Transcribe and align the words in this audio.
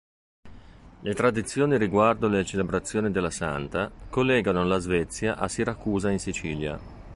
La 1.01 1.13
tradizione 1.13 1.77
riguardo 1.77 2.27
le 2.27 2.43
celebrazioni 2.43 3.11
della 3.11 3.29
santa 3.29 3.91
collegano 4.09 4.63
la 4.65 4.79
Svezia 4.79 5.37
a 5.37 5.47
Siracusa 5.47 6.09
in 6.09 6.17
Sicilia. 6.17 6.79